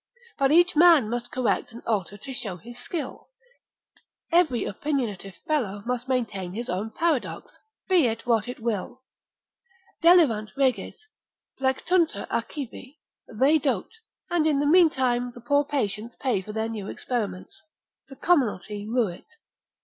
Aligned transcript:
But 0.39 0.51
each 0.51 0.75
man 0.75 1.11
must 1.11 1.31
correct 1.31 1.71
and 1.71 1.83
alter 1.85 2.17
to 2.17 2.33
show 2.33 2.57
his 2.57 2.79
skill, 2.79 3.29
every 4.31 4.63
opinionative 4.65 5.35
fellow 5.45 5.83
must 5.85 6.07
maintain 6.07 6.53
his 6.53 6.69
own 6.71 6.89
paradox, 6.89 7.59
be 7.87 8.07
it 8.07 8.25
what 8.25 8.47
it 8.47 8.59
will; 8.59 9.03
Delirant 10.01 10.57
reges, 10.57 11.07
plectuntur 11.59 12.25
Achivi: 12.31 12.97
they 13.27 13.59
dote, 13.59 13.99
and 14.31 14.47
in 14.47 14.59
the 14.59 14.65
meantime 14.65 15.31
the 15.35 15.39
poor 15.39 15.63
patients 15.63 16.15
pay 16.15 16.41
for 16.41 16.51
their 16.51 16.67
new 16.67 16.87
experiments, 16.87 17.61
the 18.09 18.15
commonalty 18.15 18.87
rue 18.89 19.09
it. 19.09 19.35